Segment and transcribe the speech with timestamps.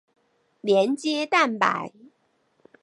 [0.61, 1.91] 连接蛋白。